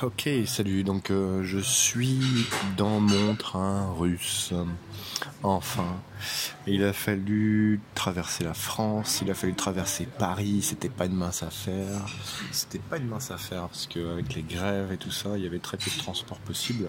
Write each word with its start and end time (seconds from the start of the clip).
Ok, 0.00 0.28
salut. 0.46 0.84
Donc 0.84 1.10
euh, 1.10 1.42
je 1.42 1.58
suis 1.58 2.20
dans 2.76 3.00
mon 3.00 3.34
train 3.34 3.92
russe. 3.94 4.52
Enfin, 5.42 6.00
il 6.68 6.84
a 6.84 6.92
fallu 6.92 7.80
traverser 7.96 8.44
la 8.44 8.54
France, 8.54 9.20
il 9.22 9.30
a 9.30 9.34
fallu 9.34 9.54
traverser 9.54 10.06
Paris. 10.06 10.60
C'était 10.62 10.88
pas 10.88 11.06
une 11.06 11.16
mince 11.16 11.42
affaire. 11.42 12.06
C'était 12.52 12.78
pas 12.78 12.98
une 12.98 13.08
mince 13.08 13.32
affaire 13.32 13.62
parce 13.68 13.88
qu'avec 13.88 14.34
les 14.34 14.42
grèves 14.42 14.92
et 14.92 14.98
tout 14.98 15.10
ça, 15.10 15.36
il 15.36 15.42
y 15.42 15.46
avait 15.46 15.58
très 15.58 15.76
peu 15.76 15.90
de 15.90 15.98
transport 15.98 16.38
possible. 16.38 16.88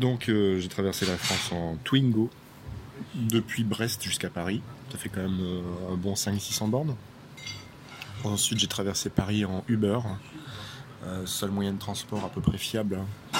Donc 0.00 0.28
euh, 0.28 0.58
j'ai 0.58 0.68
traversé 0.68 1.06
la 1.06 1.16
France 1.16 1.52
en 1.52 1.76
Twingo 1.84 2.28
depuis 3.14 3.62
Brest 3.62 4.02
jusqu'à 4.02 4.30
Paris. 4.30 4.62
Ça 4.90 4.98
fait 4.98 5.10
quand 5.10 5.22
même 5.22 5.40
euh, 5.40 5.92
un 5.92 5.96
bon 5.96 6.14
500-600 6.14 6.70
bornes. 6.70 6.96
Ensuite, 8.24 8.58
j'ai 8.58 8.68
traversé 8.68 9.10
Paris 9.10 9.44
en 9.44 9.64
Uber. 9.68 9.98
Euh, 11.06 11.26
seul 11.26 11.50
moyen 11.50 11.72
de 11.72 11.78
transport 11.78 12.24
à 12.24 12.28
peu 12.28 12.40
près 12.40 12.56
fiable. 12.56 12.96
hein. 12.96 13.38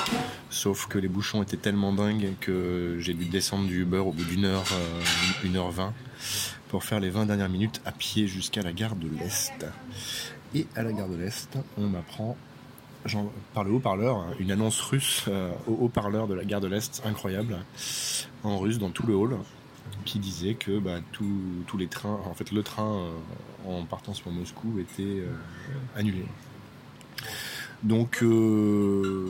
Sauf 0.51 0.87
que 0.87 0.99
les 0.99 1.09
bouchons 1.09 1.43
étaient 1.43 1.57
tellement 1.57 1.93
dingues 1.93 2.35
que 2.41 2.99
j'ai 3.01 3.15
dû 3.15 3.25
descendre 3.25 3.67
du 3.67 3.83
Uber 3.83 3.99
au 3.99 4.13
bout 4.13 4.25
d'une 4.25 4.45
heure, 4.45 4.65
euh, 4.73 5.01
une 5.45 5.57
heure 5.57 5.71
vingt, 5.71 5.95
pour 6.69 6.85
faire 6.85 7.01
les 7.01 7.11
20 7.11 7.27
dernières 7.27 7.49
minutes 7.49 7.81
à 7.87 7.93
pied 7.93 8.27
jusqu'à 8.27 8.61
la 8.63 8.73
gare 8.73 8.97
de 8.97 9.09
l'Est. 9.09 9.67
Et 10.55 10.67
à 10.77 10.83
la 10.83 10.93
gare 10.93 11.09
de 11.09 11.17
l'Est, 11.17 11.57
on 11.79 11.89
m'apprend 11.89 12.37
par 13.53 13.65
le 13.65 13.73
haut-parleur 13.73 14.17
hein, 14.17 14.35
une 14.39 14.51
annonce 14.51 14.81
russe 14.81 15.25
euh, 15.29 15.51
au 15.67 15.73
haut-parleur 15.85 16.27
de 16.27 16.35
la 16.35 16.45
gare 16.45 16.61
de 16.61 16.69
l'Est, 16.69 17.03
incroyable, 17.05 17.57
en 18.43 18.59
russe 18.59 18.79
dans 18.79 18.91
tout 18.91 19.07
le 19.07 19.15
hall, 19.15 19.39
qui 20.05 20.19
disait 20.19 20.55
que 20.55 20.79
bah, 20.79 20.99
tous 21.13 21.79
les 21.79 21.89
trains, 21.89 22.21
en 22.27 22.35
fait 22.35 22.51
le 22.53 22.63
train 22.63 23.11
en 23.67 23.85
partant 23.85 24.15
sur 24.15 24.31
Moscou 24.31 24.79
était 24.79 25.23
annulé. 25.97 26.25
Donc, 27.85 28.23
euh, 28.23 29.27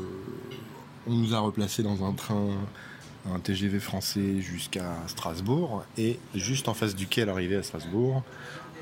on 1.09 1.13
nous 1.13 1.35
a 1.35 1.41
replacés 1.41 1.83
dans 1.83 2.05
un 2.05 2.13
train, 2.13 2.51
un 3.29 3.41
TGV 3.41 3.81
français 3.81 4.41
jusqu'à 4.41 4.95
Strasbourg, 5.09 5.85
et 5.99 6.21
juste 6.37 6.69
en 6.69 6.75
face 6.75 6.95
du 6.95 7.09
quai 7.09 7.23
à 7.23 7.63
Strasbourg, 7.65 8.23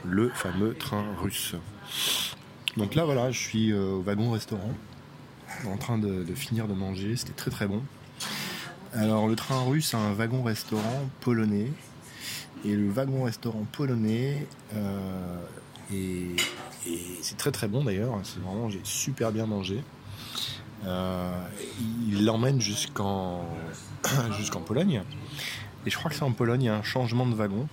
le 0.05 0.29
fameux 0.29 0.75
train 0.75 1.05
russe. 1.23 1.55
Donc 2.77 2.95
là, 2.95 3.06
voilà, 3.06 3.31
je 3.31 3.39
suis 3.39 3.73
euh, 3.73 3.92
au 3.92 4.03
wagon-restaurant, 4.03 4.75
en 5.67 5.77
train 5.79 5.97
de, 5.97 6.23
de 6.23 6.34
finir 6.34 6.69
de 6.69 6.75
manger, 6.75 7.17
c'était 7.17 7.33
très 7.33 7.51
très 7.51 7.67
bon. 7.67 7.83
Alors, 8.92 9.27
le 9.27 9.36
train 9.36 9.62
russe 9.62 9.95
a 9.95 9.98
un 9.98 10.12
wagon-restaurant 10.12 11.09
polonais, 11.20 11.73
et 12.67 12.75
le 12.75 12.91
wagon-restaurant 12.91 13.67
polonais 13.73 14.47
euh, 14.75 15.39
est 15.92 16.36
et 16.87 16.99
c'est 17.23 17.37
très 17.37 17.53
très 17.53 17.69
bon 17.69 17.85
d'ailleurs, 17.85 18.19
c'est 18.25 18.41
vraiment, 18.41 18.69
j'ai 18.69 18.81
super 18.85 19.33
bien 19.33 19.47
mangé. 19.47 19.83
Euh, 20.85 21.31
il 22.11 22.25
l'emmène 22.25 22.61
jusqu'en 22.61 23.45
jusqu'en 24.37 24.61
Pologne. 24.61 25.03
Et 25.87 25.91
je 25.91 25.97
crois 25.97 26.11
que 26.11 26.17
c'est 26.17 26.25
en 26.25 26.33
Pologne, 26.33 26.63
il 26.63 26.67
y 26.67 26.69
a 26.69 26.77
un 26.77 26.83
changement 26.83 27.27
de 27.27 27.35
wagon. 27.35 27.69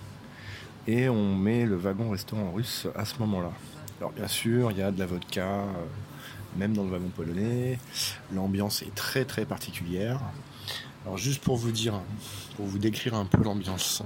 Et 0.86 1.08
on 1.08 1.34
met 1.34 1.64
le 1.66 1.76
wagon-restaurant 1.76 2.52
russe 2.52 2.86
à 2.96 3.04
ce 3.04 3.18
moment-là. 3.18 3.50
Alors 3.98 4.12
bien 4.12 4.28
sûr, 4.28 4.70
il 4.70 4.78
y 4.78 4.82
a 4.82 4.90
de 4.90 4.98
la 4.98 5.06
vodka, 5.06 5.44
euh, 5.44 5.66
même 6.56 6.74
dans 6.74 6.84
le 6.84 6.90
wagon 6.90 7.10
polonais. 7.14 7.78
L'ambiance 8.32 8.82
est 8.82 8.94
très 8.94 9.24
très 9.24 9.44
particulière. 9.44 10.20
Alors 11.04 11.18
juste 11.18 11.42
pour 11.42 11.56
vous 11.56 11.72
dire, 11.72 12.00
pour 12.56 12.66
vous 12.66 12.78
décrire 12.78 13.14
un 13.14 13.24
peu 13.24 13.42
l'ambiance. 13.42 14.02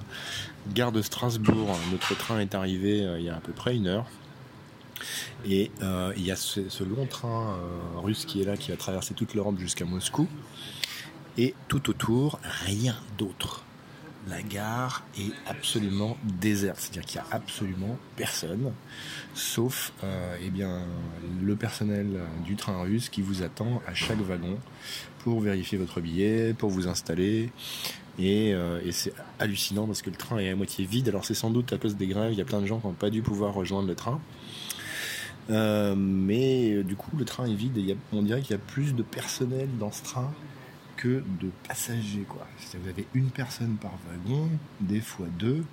Gare 0.72 0.92
de 0.92 1.02
Strasbourg, 1.02 1.76
notre 1.92 2.16
train 2.16 2.40
est 2.40 2.54
arrivé 2.54 3.04
euh, 3.04 3.18
il 3.18 3.26
y 3.26 3.30
a 3.30 3.36
à 3.36 3.40
peu 3.40 3.52
près 3.52 3.76
une 3.76 3.86
heure. 3.86 4.06
Et 5.46 5.70
euh, 5.82 6.12
il 6.16 6.24
y 6.24 6.30
a 6.30 6.36
ce, 6.36 6.84
long 6.84 7.06
train 7.06 7.56
euh, 7.56 8.00
russe 8.00 8.24
qui 8.24 8.42
est 8.42 8.44
là, 8.44 8.56
qui 8.56 8.70
va 8.70 8.76
traverser 8.76 9.14
toute 9.14 9.34
l'Europe 9.34 9.58
jusqu'à 9.58 9.84
Moscou. 9.84 10.28
Et 11.36 11.54
tout 11.68 11.90
autour, 11.90 12.38
rien 12.64 12.96
d'autre. 13.18 13.64
La 14.28 14.40
gare 14.40 15.04
est 15.18 15.32
absolument 15.46 16.16
déserte, 16.40 16.78
c'est-à-dire 16.78 17.04
qu'il 17.04 17.20
n'y 17.20 17.26
a 17.26 17.36
absolument 17.36 17.98
personne, 18.16 18.72
sauf 19.34 19.92
euh, 20.02 20.36
eh 20.42 20.48
bien, 20.48 20.80
le 21.42 21.56
personnel 21.56 22.20
du 22.42 22.56
train 22.56 22.80
russe 22.82 23.10
qui 23.10 23.20
vous 23.20 23.42
attend 23.42 23.82
à 23.86 23.92
chaque 23.92 24.20
wagon 24.20 24.58
pour 25.18 25.40
vérifier 25.40 25.76
votre 25.76 26.00
billet, 26.00 26.54
pour 26.54 26.70
vous 26.70 26.88
installer. 26.88 27.50
Et, 28.18 28.50
et 28.50 28.92
c'est 28.92 29.12
hallucinant 29.40 29.86
parce 29.86 30.00
que 30.00 30.08
le 30.08 30.16
train 30.16 30.38
est 30.38 30.48
à 30.48 30.56
moitié 30.56 30.86
vide. 30.86 31.08
Alors 31.08 31.26
c'est 31.26 31.34
sans 31.34 31.50
doute 31.50 31.72
à 31.74 31.78
cause 31.78 31.96
des 31.96 32.06
grèves, 32.06 32.32
il 32.32 32.38
y 32.38 32.42
a 32.42 32.46
plein 32.46 32.62
de 32.62 32.66
gens 32.66 32.78
qui 32.78 32.86
n'ont 32.86 32.92
pas 32.94 33.10
dû 33.10 33.20
pouvoir 33.20 33.52
rejoindre 33.52 33.88
le 33.88 33.94
train. 33.94 34.20
Euh, 35.50 35.94
mais 35.96 36.72
euh, 36.72 36.82
du 36.82 36.96
coup, 36.96 37.16
le 37.16 37.24
train 37.24 37.46
est 37.46 37.54
vide 37.54 37.76
et 37.76 37.96
on 38.12 38.22
dirait 38.22 38.40
qu'il 38.40 38.52
y 38.52 38.58
a 38.58 38.62
plus 38.62 38.94
de 38.94 39.02
personnel 39.02 39.68
dans 39.78 39.92
ce 39.92 40.02
train 40.02 40.32
que 40.96 41.22
de 41.40 41.50
passagers. 41.66 42.26
Vous 42.28 42.88
avez 42.88 43.06
une 43.14 43.30
personne 43.30 43.76
par 43.76 43.92
wagon, 44.08 44.48
des 44.80 45.00
fois 45.00 45.26
deux. 45.38 45.64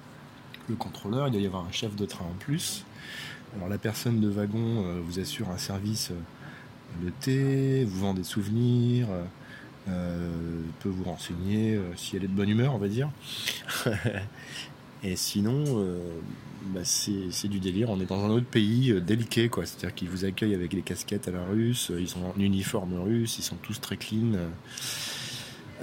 Le 0.68 0.76
contrôleur, 0.76 1.28
il 1.28 1.32
doit 1.32 1.42
y 1.42 1.46
avoir 1.46 1.66
un 1.66 1.72
chef 1.72 1.96
de 1.96 2.06
train 2.06 2.26
en 2.26 2.38
plus. 2.40 2.86
Alors 3.56 3.70
la 3.70 3.78
personne 3.78 4.20
de 4.20 4.30
wagon 4.30 4.86
euh, 4.86 5.00
vous 5.06 5.20
assure 5.20 5.50
un 5.50 5.58
service 5.58 6.12
de 7.02 7.10
thé, 7.22 7.86
vous 7.86 8.00
vend 8.02 8.14
des 8.14 8.24
souvenirs, 8.24 9.08
peut 9.86 10.90
vous 10.90 11.04
renseigner 11.06 11.80
si 11.96 12.18
elle 12.18 12.26
est 12.26 12.28
de 12.28 12.34
bonne 12.34 12.50
humeur, 12.50 12.76
on 12.76 12.78
va 12.78 12.90
dire. 12.90 13.10
Et 15.04 15.16
sinon, 15.16 15.64
euh, 15.68 16.00
bah, 16.68 16.82
c'est 16.84 17.48
du 17.48 17.60
délire. 17.60 17.90
On 17.90 18.00
est 18.00 18.06
dans 18.06 18.24
un 18.24 18.30
autre 18.30 18.46
pays 18.46 18.92
euh, 18.92 19.02
déliqué, 19.02 19.50
quoi. 19.50 19.66
C'est-à-dire 19.66 19.96
qu'ils 19.96 20.10
vous 20.10 20.26
accueillent 20.26 20.54
avec 20.54 20.74
les 20.74 20.82
casquettes 20.82 21.28
à 21.28 21.32
la 21.32 21.44
russe, 21.44 21.90
euh, 21.92 22.00
ils 22.00 22.08
sont 22.08 22.24
en 22.24 22.40
uniforme 22.40 22.94
russe, 23.02 23.40
ils 23.40 23.44
sont 23.44 23.56
tous 23.56 23.82
très 23.82 23.98
clean. 23.98 24.34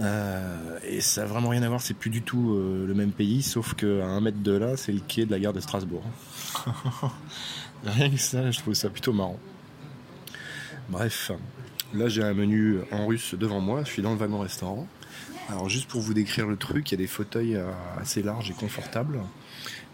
euh. 0.01 0.79
Et 0.85 1.01
ça 1.01 1.23
a 1.23 1.27
vraiment 1.27 1.49
rien 1.49 1.63
à 1.65 1.69
voir, 1.69 1.81
c'est 1.81 1.95
plus 1.95 2.11
du 2.11 2.23
tout 2.23 2.57
le 2.57 2.95
même 2.95 3.11
pays, 3.11 3.43
sauf 3.43 3.75
qu'à 3.75 4.07
un 4.07 4.21
mètre 4.21 4.41
de 4.41 4.53
là, 4.53 4.77
c'est 4.77 4.93
le 4.93 5.01
quai 5.01 5.27
de 5.27 5.33
la 5.33 5.41
gare 5.41 5.53
de 5.53 5.59
Strasbourg. 5.59 6.05
rien 7.85 8.09
que 8.09 8.17
ça, 8.17 8.53
je 8.53 8.61
trouve 8.61 8.75
ça 8.75 8.91
plutôt 8.91 9.13
marrant. 9.13 9.41
Bref, 10.89 11.33
là 11.95 12.09
j'ai 12.09 12.23
un 12.23 12.33
menu 12.33 12.79
en 12.93 13.09
russe 13.09 13.35
devant 13.35 13.61
moi, 13.61 13.83
je 13.85 13.91
suis 13.91 14.01
dans 14.03 14.13
le 14.13 14.19
wagon 14.19 14.39
restaurant. 14.39 14.87
Alors 15.49 15.69
juste 15.71 15.89
pour 15.89 16.03
vous 16.03 16.13
décrire 16.13 16.47
le 16.47 16.57
truc, 16.57 16.91
il 16.91 16.95
y 16.95 16.97
a 16.97 16.99
des 16.99 17.07
fauteuils 17.07 17.57
euh, 17.57 17.71
assez 17.99 18.23
larges 18.23 18.51
et 18.51 18.55
confortables. 18.55 19.21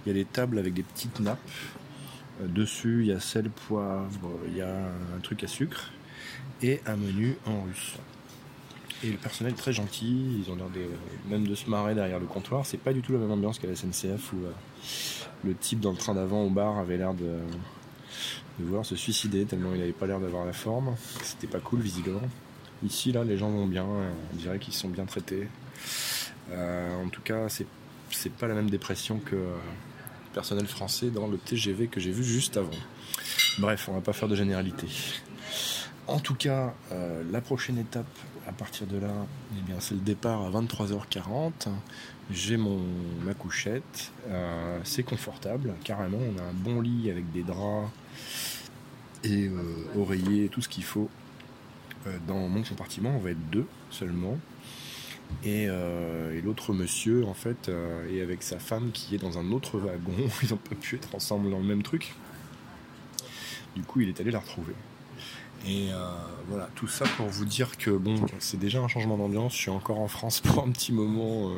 Il 0.04 0.09
y 0.09 0.10
a 0.10 0.15
des 0.15 0.25
tables 0.25 0.59
avec 0.59 0.75
des 0.75 0.82
petites 0.82 1.20
nappes. 1.20 1.38
Euh, 2.42 2.48
Dessus, 2.48 3.03
il 3.03 3.06
y 3.06 3.12
a 3.12 3.20
sel, 3.20 3.50
poivre, 3.50 4.31
il 4.48 4.56
y 4.56 4.62
a 4.62 4.76
un 5.16 5.20
truc 5.22 5.44
à 5.44 5.47
sucre 5.47 5.93
et 6.60 6.81
un 6.87 6.97
menu 6.97 7.37
en 7.47 7.62
russe. 7.62 7.94
Et 9.04 9.12
le 9.12 9.16
personnel 9.16 9.53
est 9.53 9.56
très 9.56 9.72
gentil, 9.72 10.43
ils 10.44 10.50
ont 10.50 10.56
l'air 10.56 10.70
de 10.70 10.88
même 11.31 11.47
de 11.47 11.54
se 11.54 11.70
marrer 11.70 11.94
derrière 11.94 12.19
le 12.19 12.26
comptoir. 12.26 12.66
C'est 12.66 12.78
pas 12.78 12.93
du 12.93 13.03
tout 13.03 13.12
la 13.12 13.19
même 13.19 13.31
ambiance 13.31 13.60
qu'à 13.60 13.69
la 13.69 13.76
SNCF 13.76 14.32
où 14.32 14.44
euh, 14.44 14.50
le 15.44 15.54
type 15.54 15.78
dans 15.78 15.93
le 15.93 15.97
train 15.97 16.14
d'avant 16.14 16.43
au 16.43 16.50
bar 16.50 16.78
avait 16.78 16.97
l'air 16.97 17.14
de, 17.14 17.38
de 18.59 18.64
vouloir 18.64 18.84
se 18.84 18.97
suicider 18.97 19.44
tellement 19.44 19.72
il 19.72 19.81
avait 19.81 19.93
pas 19.93 20.06
l'air 20.06 20.19
d'avoir 20.19 20.47
la 20.47 20.53
forme. 20.53 20.97
C'était 21.22 21.47
pas 21.47 21.60
cool 21.60 21.81
visiblement. 21.81 22.22
Ici 22.82 23.12
là, 23.12 23.24
les 23.24 23.36
gens 23.38 23.50
vont 23.50 23.66
bien, 23.66 23.84
euh, 23.84 24.10
on 24.32 24.36
dirait 24.36 24.58
qu'ils 24.58 24.74
sont 24.74 24.88
bien 24.88 25.04
traités. 25.04 25.48
Euh, 26.50 27.02
en 27.02 27.08
tout 27.08 27.22
cas, 27.22 27.48
c'est 27.48 27.66
c'est 28.10 28.32
pas 28.32 28.46
la 28.46 28.54
même 28.54 28.70
dépression 28.70 29.18
que 29.18 29.34
euh, 29.34 29.56
le 30.26 30.34
personnel 30.34 30.66
français 30.66 31.10
dans 31.10 31.26
le 31.26 31.36
TGV 31.36 31.88
que 31.88 32.00
j'ai 32.00 32.12
vu 32.12 32.22
juste 32.24 32.56
avant. 32.56 32.70
Bref, 33.58 33.88
on 33.88 33.94
va 33.94 34.00
pas 34.00 34.12
faire 34.12 34.28
de 34.28 34.36
généralité. 34.36 34.86
En 36.06 36.18
tout 36.18 36.34
cas, 36.34 36.74
euh, 36.92 37.22
la 37.30 37.40
prochaine 37.40 37.78
étape, 37.78 38.06
à 38.46 38.52
partir 38.52 38.86
de 38.86 38.98
là, 38.98 39.12
eh 39.58 39.62
bien, 39.62 39.76
c'est 39.80 39.94
le 39.94 40.00
départ 40.00 40.42
à 40.42 40.50
23h40. 40.50 41.68
J'ai 42.30 42.56
mon 42.56 42.80
ma 43.24 43.34
couchette, 43.34 44.12
euh, 44.28 44.78
c'est 44.84 45.02
confortable, 45.02 45.74
carrément. 45.82 46.18
On 46.18 46.38
a 46.38 46.42
un 46.42 46.52
bon 46.52 46.80
lit 46.80 47.10
avec 47.10 47.30
des 47.32 47.42
draps 47.42 47.90
et 49.22 49.46
euh, 49.48 49.98
oreillers, 49.98 50.48
tout 50.48 50.60
ce 50.60 50.68
qu'il 50.68 50.84
faut. 50.84 51.08
Euh, 52.06 52.18
dans 52.26 52.48
mon 52.48 52.62
compartiment, 52.62 53.14
on 53.16 53.18
va 53.18 53.30
être 53.30 53.50
deux 53.50 53.66
seulement. 53.90 54.38
Et, 55.42 55.66
euh, 55.68 56.40
l'autre 56.42 56.72
monsieur, 56.72 57.24
en 57.24 57.34
fait, 57.34 57.68
euh, 57.68 58.14
est 58.14 58.20
avec 58.20 58.42
sa 58.42 58.58
femme 58.58 58.90
qui 58.92 59.14
est 59.14 59.18
dans 59.18 59.38
un 59.38 59.50
autre 59.52 59.78
wagon. 59.78 60.12
Ils 60.42 60.50
n'ont 60.50 60.56
pas 60.56 60.74
pu 60.74 60.96
être 60.96 61.14
ensemble 61.14 61.50
dans 61.50 61.58
le 61.58 61.64
même 61.64 61.82
truc. 61.82 62.14
Du 63.74 63.82
coup, 63.82 64.00
il 64.00 64.08
est 64.08 64.20
allé 64.20 64.30
la 64.30 64.38
retrouver. 64.38 64.74
Et 65.66 65.88
voilà, 66.48 66.68
tout 66.76 66.86
ça 66.86 67.06
pour 67.16 67.26
vous 67.26 67.44
dire 67.44 67.76
que 67.76 67.90
bon, 67.90 68.14
c'est 68.38 68.58
déjà 68.58 68.80
un 68.80 68.86
changement 68.86 69.16
d'ambiance. 69.16 69.54
Je 69.54 69.62
suis 69.62 69.70
encore 69.70 69.98
en 69.98 70.06
France 70.06 70.40
pour 70.40 70.62
un 70.62 70.70
petit 70.70 70.92
moment, 70.92 71.50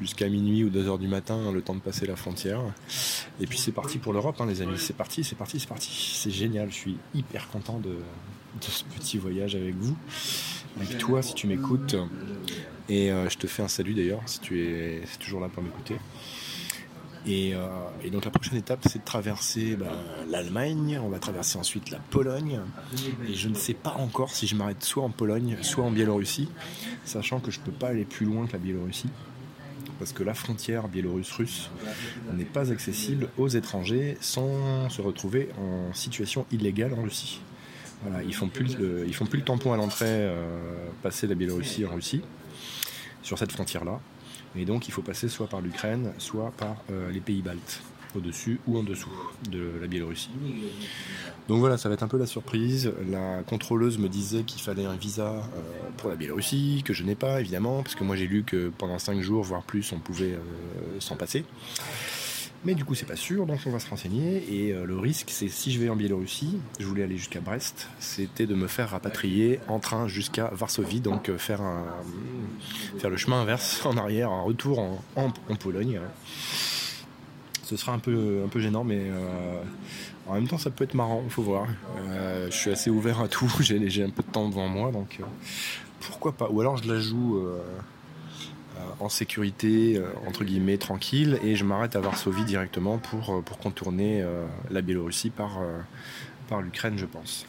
jusqu'à 0.00 0.28
minuit 0.28 0.64
ou 0.64 0.70
2 0.70 0.88
heures 0.88 0.98
du 0.98 1.06
matin, 1.06 1.52
le 1.52 1.62
temps 1.62 1.76
de 1.76 1.80
passer 1.80 2.06
la 2.06 2.16
frontière. 2.16 2.60
Et 3.40 3.46
puis 3.46 3.56
c'est 3.56 3.70
parti 3.70 3.98
pour 3.98 4.12
l'Europe, 4.12 4.40
hein, 4.40 4.46
les 4.46 4.62
amis. 4.62 4.78
C'est 4.78 4.96
parti, 4.96 5.22
c'est 5.22 5.36
parti, 5.36 5.60
c'est 5.60 5.68
parti. 5.68 6.16
C'est 6.16 6.32
génial. 6.32 6.70
Je 6.70 6.74
suis 6.74 6.96
hyper 7.14 7.48
content 7.50 7.78
de, 7.78 7.98
de 8.60 8.64
ce 8.64 8.84
petit 8.84 9.18
voyage 9.18 9.54
avec 9.54 9.74
vous, 9.76 9.96
avec 10.80 10.98
toi 10.98 11.22
si 11.22 11.34
tu 11.34 11.46
m'écoutes. 11.46 11.96
Et 12.88 13.12
euh, 13.12 13.28
je 13.28 13.36
te 13.36 13.46
fais 13.46 13.62
un 13.62 13.68
salut 13.68 13.94
d'ailleurs 13.94 14.22
si 14.26 14.40
tu 14.40 14.62
es, 14.62 15.02
toujours 15.20 15.40
là 15.40 15.48
pour 15.48 15.62
m'écouter. 15.62 15.96
Et, 17.26 17.52
donc 18.10 18.24
la 18.24 18.30
prochaine 18.30 18.56
étape, 18.56 18.80
c'est 18.88 19.00
de 19.00 19.04
traverser 19.04 19.76
bah, 19.76 19.92
l'Allemagne, 20.30 20.98
on 21.04 21.10
va 21.10 21.18
traverser 21.18 21.58
ensuite 21.58 21.90
la 21.90 21.98
Pologne, 21.98 22.60
et 23.28 23.34
je 23.34 23.50
ne 23.50 23.54
sais 23.54 23.74
pas 23.74 23.94
encore 23.98 24.30
si 24.30 24.46
je 24.46 24.54
m'arrête 24.54 24.82
soit 24.82 25.02
en 25.02 25.10
Pologne, 25.10 25.58
soit 25.60 25.84
en 25.84 25.90
Biélorussie, 25.90 26.48
sachant 27.04 27.40
que 27.40 27.50
je 27.50 27.60
ne 27.60 27.66
peux 27.66 27.72
pas 27.72 27.88
aller 27.88 28.06
plus 28.06 28.24
loin 28.24 28.46
que 28.46 28.52
la 28.52 28.58
Biélorussie 28.58 29.10
parce 29.98 30.12
que 30.12 30.22
la 30.22 30.34
frontière 30.34 30.88
biélorusse-russe 30.88 31.70
n'est 32.32 32.44
pas 32.44 32.70
accessible 32.72 33.28
aux 33.36 33.48
étrangers 33.48 34.16
sans 34.20 34.88
se 34.88 35.02
retrouver 35.02 35.48
en 35.58 35.92
situation 35.92 36.46
illégale 36.52 36.94
en 36.94 37.02
Russie. 37.02 37.40
Ils 38.24 38.34
font 38.34 38.48
plus 38.48 38.76
font 39.12 39.26
plus 39.26 39.38
le 39.38 39.44
tampon 39.44 39.72
à 39.72 39.76
l'entrée 39.76 40.06
euh, 40.08 40.46
passer 41.02 41.26
la 41.26 41.34
Biélorussie 41.34 41.84
en 41.84 41.94
Russie 41.94 42.22
sur 43.22 43.38
cette 43.38 43.52
frontière-là. 43.52 44.00
Et 44.56 44.64
donc 44.64 44.88
il 44.88 44.92
faut 44.92 45.02
passer 45.02 45.28
soit 45.28 45.48
par 45.48 45.60
l'Ukraine, 45.60 46.12
soit 46.18 46.52
par 46.56 46.76
euh, 46.90 47.10
les 47.10 47.20
pays 47.20 47.42
baltes 47.42 47.82
au-dessus 48.16 48.58
ou 48.66 48.78
en 48.78 48.82
dessous 48.82 49.12
de 49.50 49.72
la 49.80 49.86
Biélorussie. 49.86 50.30
Donc 51.46 51.58
voilà, 51.58 51.76
ça 51.76 51.88
va 51.90 51.94
être 51.94 52.02
un 52.02 52.08
peu 52.08 52.18
la 52.18 52.26
surprise. 52.26 52.90
La 53.10 53.42
contrôleuse 53.42 53.98
me 53.98 54.08
disait 54.08 54.44
qu'il 54.44 54.62
fallait 54.62 54.86
un 54.86 54.96
visa 54.96 55.26
euh, 55.26 55.40
pour 55.98 56.08
la 56.08 56.16
Biélorussie, 56.16 56.82
que 56.84 56.94
je 56.94 57.04
n'ai 57.04 57.14
pas 57.14 57.40
évidemment, 57.40 57.82
parce 57.82 57.94
que 57.94 58.04
moi 58.04 58.16
j'ai 58.16 58.26
lu 58.26 58.44
que 58.44 58.70
pendant 58.78 58.98
5 58.98 59.20
jours, 59.20 59.42
voire 59.42 59.62
plus, 59.62 59.92
on 59.92 59.98
pouvait 59.98 60.38
s'en 61.00 61.16
passer. 61.16 61.44
Mais 62.64 62.74
du 62.74 62.84
coup, 62.84 62.94
c'est 62.94 63.06
pas 63.06 63.16
sûr, 63.16 63.46
donc 63.46 63.60
on 63.66 63.70
va 63.70 63.78
se 63.78 63.88
renseigner. 63.88 64.42
Et 64.52 64.72
euh, 64.72 64.84
le 64.84 64.98
risque, 64.98 65.30
c'est 65.30 65.48
si 65.48 65.70
je 65.70 65.80
vais 65.80 65.88
en 65.88 65.96
Biélorussie, 65.96 66.58
je 66.80 66.86
voulais 66.86 67.04
aller 67.04 67.16
jusqu'à 67.16 67.40
Brest, 67.40 67.88
c'était 68.00 68.46
de 68.46 68.54
me 68.54 68.66
faire 68.66 68.90
rapatrier 68.90 69.60
en 69.68 69.78
train 69.78 70.08
jusqu'à 70.08 70.50
Varsovie, 70.52 71.00
donc 71.00 71.30
faire, 71.36 71.62
un, 71.62 71.84
faire 72.98 73.10
le 73.10 73.16
chemin 73.16 73.42
inverse 73.42 73.80
en 73.86 73.96
arrière, 73.96 74.30
un 74.30 74.42
retour 74.42 74.80
en, 74.80 75.02
en 75.16 75.56
Pologne 75.56 76.00
ce 77.68 77.76
sera 77.76 77.92
un 77.92 77.98
peu, 77.98 78.42
un 78.46 78.48
peu 78.48 78.60
gênant, 78.60 78.82
mais 78.82 78.98
euh, 78.98 79.60
en 80.26 80.34
même 80.34 80.48
temps, 80.48 80.56
ça 80.56 80.70
peut 80.70 80.84
être 80.84 80.94
marrant, 80.94 81.20
il 81.22 81.30
faut 81.30 81.42
voir. 81.42 81.66
Euh, 81.98 82.46
je 82.50 82.56
suis 82.56 82.70
assez 82.70 82.88
ouvert 82.88 83.20
à 83.20 83.28
tout, 83.28 83.52
j'ai 83.60 84.02
un 84.02 84.10
peu 84.10 84.22
de 84.22 84.30
temps 84.30 84.48
devant 84.48 84.68
moi, 84.68 84.90
donc 84.90 85.18
euh, 85.20 85.24
pourquoi 86.00 86.32
pas. 86.32 86.48
Ou 86.48 86.62
alors 86.62 86.78
je 86.78 86.90
la 86.90 86.98
joue 86.98 87.42
en 89.00 89.08
sécurité, 89.08 90.00
entre 90.26 90.44
guillemets, 90.44 90.78
tranquille, 90.78 91.38
et 91.42 91.56
je 91.56 91.64
m'arrête 91.64 91.96
à 91.96 92.00
Varsovie 92.00 92.44
directement 92.44 92.98
pour, 92.98 93.42
pour 93.44 93.58
contourner 93.58 94.24
la 94.70 94.82
Biélorussie 94.82 95.30
par, 95.30 95.60
par 96.48 96.62
l'Ukraine, 96.62 96.98
je 96.98 97.06
pense. 97.06 97.46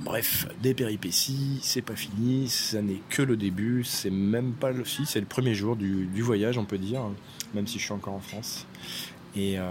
Bref, 0.00 0.48
des 0.60 0.74
péripéties, 0.74 1.60
c'est 1.62 1.82
pas 1.82 1.94
fini, 1.94 2.48
ça 2.48 2.82
n'est 2.82 3.00
que 3.08 3.22
le 3.22 3.36
début, 3.36 3.84
c'est 3.84 4.10
même 4.10 4.52
pas 4.52 4.72
le 4.72 4.84
si, 4.84 5.06
c'est 5.06 5.20
le 5.20 5.26
premier 5.26 5.54
jour 5.54 5.76
du, 5.76 6.06
du, 6.06 6.22
voyage, 6.22 6.58
on 6.58 6.64
peut 6.64 6.78
dire, 6.78 7.02
même 7.54 7.66
si 7.66 7.78
je 7.78 7.84
suis 7.84 7.92
encore 7.92 8.14
en 8.14 8.20
France. 8.20 8.66
Et 9.34 9.54
euh, 9.58 9.62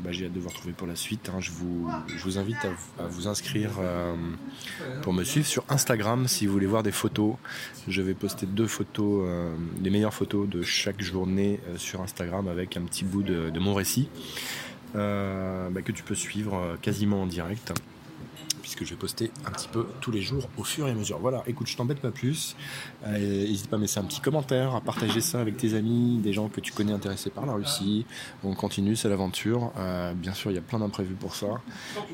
bah, 0.00 0.12
j'ai 0.12 0.26
hâte 0.26 0.32
de 0.32 0.40
vous 0.40 0.48
retrouver 0.48 0.72
pour 0.72 0.86
la 0.86 0.94
suite. 0.94 1.30
Hein. 1.30 1.40
Je, 1.40 1.50
vous, 1.50 1.88
je, 2.06 2.22
vous, 2.22 2.38
invite 2.38 2.64
à, 2.98 3.06
vous 3.06 3.26
inscrire 3.26 3.70
euh, 3.80 4.14
pour 5.02 5.12
me 5.12 5.24
suivre 5.24 5.46
sur 5.46 5.64
Instagram 5.68 6.28
si 6.28 6.46
vous 6.46 6.52
voulez 6.52 6.66
voir 6.66 6.82
des 6.82 6.92
photos. 6.92 7.34
Je 7.88 8.02
vais 8.02 8.14
poster 8.14 8.46
deux 8.46 8.68
photos, 8.68 9.24
euh, 9.26 9.54
les 9.82 9.90
meilleures 9.90 10.14
photos 10.14 10.48
de 10.48 10.62
chaque 10.62 11.02
journée 11.02 11.60
sur 11.76 12.02
Instagram 12.02 12.46
avec 12.46 12.76
un 12.76 12.82
petit 12.82 13.04
bout 13.04 13.22
de, 13.22 13.58
mon 13.58 13.74
récit 13.74 14.08
bah, 14.94 15.82
que 15.84 15.92
tu 15.92 16.02
peux 16.02 16.14
suivre 16.14 16.76
quasiment 16.80 17.22
en 17.22 17.26
direct 17.26 17.72
puisque 18.70 18.88
je 18.88 18.94
vais 18.94 19.00
poster 19.00 19.32
un 19.46 19.50
petit 19.50 19.66
peu 19.66 19.84
tous 20.00 20.12
les 20.12 20.22
jours 20.22 20.48
au 20.56 20.62
fur 20.62 20.86
et 20.86 20.92
à 20.92 20.94
mesure. 20.94 21.18
Voilà, 21.18 21.42
écoute, 21.48 21.66
je 21.66 21.76
t'embête 21.76 21.98
pas 21.98 22.12
plus. 22.12 22.54
Euh, 23.04 23.18
n'hésite 23.18 23.68
pas 23.68 23.76
à 23.76 23.80
laisser 23.80 23.98
un 23.98 24.04
petit 24.04 24.20
commentaire, 24.20 24.76
à 24.76 24.80
partager 24.80 25.20
ça 25.20 25.40
avec 25.40 25.56
tes 25.56 25.74
amis, 25.74 26.18
des 26.18 26.32
gens 26.32 26.48
que 26.48 26.60
tu 26.60 26.72
connais 26.72 26.92
intéressés 26.92 27.30
par 27.30 27.46
la 27.46 27.54
Russie. 27.54 28.06
On 28.44 28.54
continue, 28.54 28.94
c'est 28.94 29.08
l'aventure. 29.08 29.72
Euh, 29.76 30.14
bien 30.14 30.34
sûr, 30.34 30.52
il 30.52 30.54
y 30.54 30.58
a 30.58 30.62
plein 30.62 30.78
d'imprévus 30.78 31.14
pour 31.14 31.34
ça. 31.34 31.48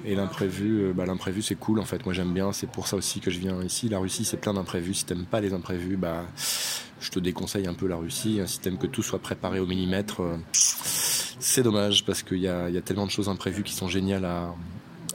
Et 0.06 0.14
l'imprévu, 0.14 0.81
euh, 0.81 0.93
bah, 0.94 1.05
l'imprévu 1.05 1.43
c'est 1.43 1.56
cool 1.56 1.79
en 1.79 1.85
fait. 1.85 2.06
Moi 2.06 2.14
j'aime 2.14 2.32
bien, 2.32 2.53
c'est 2.53 2.70
pour 2.70 2.87
ça 2.87 2.97
aussi 2.97 3.20
que 3.20 3.31
je 3.31 3.38
viens 3.38 3.62
ici. 3.62 3.91
La 3.91 3.99
Russie 3.99 4.25
c'est 4.25 4.41
plein 4.41 4.55
d'imprévus. 4.55 4.94
Si 4.94 5.05
t'aimes 5.05 5.26
pas 5.26 5.43
les 5.43 5.53
imprévus, 5.53 5.99
bah 5.99 6.25
je 7.00 7.11
te 7.11 7.19
déconseille 7.19 7.67
un 7.67 7.75
peu 7.75 7.87
la 7.87 7.97
Russie. 7.97 8.41
Un 8.41 8.47
système 8.47 8.79
que 8.79 8.87
tout 8.87 9.03
soit 9.03 9.19
préparé 9.19 9.61
au 9.61 9.67
millimètre, 9.67 10.23
c'est 10.53 11.62
dommage 11.62 12.06
parce 12.06 12.23
qu'il 12.23 12.38
y 12.38 12.43
y 12.44 12.49
a 12.49 12.81
tellement 12.82 13.05
de 13.05 13.11
choses 13.11 13.29
imprévues 13.29 13.62
qui 13.62 13.75
sont 13.75 13.88
géniales 13.88 14.25
à, 14.25 14.55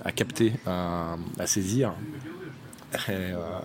à 0.04 0.12
capter, 0.12 0.54
à, 0.66 1.18
saisir. 1.46 1.94
Euh, 3.10 3.60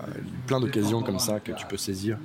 plein 0.45 0.61
d'occasions 0.61 1.01
comme 1.01 1.19
ça 1.19 1.41
que 1.41 1.51
tu 1.51 1.65
peux 1.65 1.75
saisir 1.75 2.17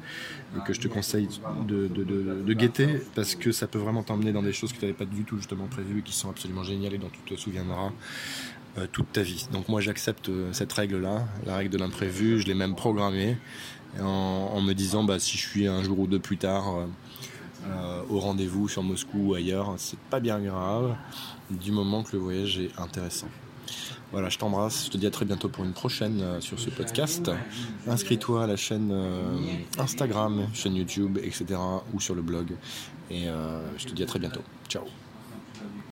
et 0.57 0.61
que 0.65 0.73
je 0.73 0.81
te 0.81 0.87
conseille 0.87 1.29
de, 1.67 2.53
guetter 2.53 3.03
parce 3.15 3.35
que 3.35 3.51
ça 3.51 3.67
peut 3.67 3.79
vraiment 3.79 4.05
t'emmener 4.05 4.33
dans 4.33 4.43
des 4.43 4.53
choses 4.53 4.73
que 4.73 4.79
tu 4.79 4.85
n'avais 4.85 4.97
pas 4.97 5.05
du 5.05 5.25
tout 5.25 5.37
justement 5.37 5.67
prévues 5.67 6.01
et 6.01 6.03
qui 6.03 6.13
sont 6.13 6.31
absolument 6.31 6.63
géniales 6.63 6.95
et 6.95 6.99
dont 6.99 7.11
tu 7.11 7.35
te 7.35 7.39
souviendras 7.39 7.91
euh, 8.79 8.87
toute 8.93 9.11
ta 9.13 9.23
vie. 9.23 9.49
Donc 9.53 9.69
moi 9.69 9.81
j'accepte 9.81 10.29
euh, 10.29 10.53
cette 10.53 10.73
règle-là, 10.73 11.27
la 11.45 11.57
règle 11.57 11.71
de 11.71 11.79
l'imprévu, 11.79 12.41
je 12.41 12.47
l'ai 12.47 12.55
même 12.55 12.77
programmée 12.77 13.37
en, 14.01 14.61
me 14.61 14.73
disant 14.73 15.03
bah, 15.03 15.19
si 15.19 15.37
je 15.37 15.47
suis 15.47 15.67
un 15.67 15.83
jour 15.83 15.99
ou 15.99 16.07
deux 16.07 16.21
plus 16.21 16.39
tard 16.39 16.87
au 18.09 18.19
rendez-vous 18.19 18.69
sur 18.69 18.83
Moscou 18.83 19.31
ou 19.31 19.35
ailleurs, 19.35 19.75
c'est 19.77 19.99
pas 19.99 20.19
bien 20.19 20.41
grave 20.41 20.97
du 21.51 21.73
moment 21.73 22.03
que 22.03 22.13
le 22.13 22.19
voyage 22.19 22.59
est 22.59 22.71
intéressant. 22.79 23.29
Voilà, 24.13 24.29
je 24.29 24.39
t'embrasse. 24.39 24.87
Je 24.87 24.91
te 24.91 24.99
dis 24.99 25.07
à 25.07 25.11
très 25.11 25.25
bientôt 25.25 25.49
pour 25.49 25.65
une 25.65 25.73
prochaine 25.73 26.21
euh, 26.21 26.41
sur 26.41 26.61
ce 26.61 26.69
podcast. 26.69 27.31
Inscris-toi 27.89 28.45
à 28.45 28.47
la 28.47 28.57
chaîne 28.57 28.91
euh, 28.93 29.39
Instagram, 29.79 30.49
chaîne 30.53 30.77
YouTube, 30.77 31.19
etc. 31.23 31.59
ou 31.95 32.01
sur 32.01 32.15
le 32.15 32.23
blog. 32.23 32.53
Et 33.11 33.29
euh, 33.29 33.61
je 33.79 33.87
te 33.87 33.93
dis 33.93 34.03
à 34.03 34.07
très 34.07 34.19
bientôt. 34.19 34.43
Ciao. 34.69 34.85